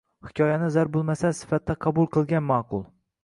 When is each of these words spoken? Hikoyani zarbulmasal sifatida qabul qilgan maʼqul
Hikoyani 0.27 0.69
zarbulmasal 0.75 1.35
sifatida 1.41 1.75
qabul 1.87 2.09
qilgan 2.17 2.47
maʼqul 2.53 2.85